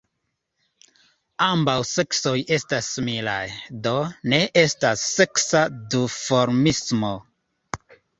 [1.47, 3.43] Ambaŭ seksoj estas similaj,
[3.87, 3.93] do
[4.33, 5.63] ne estas seksa
[5.97, 7.13] duformismo.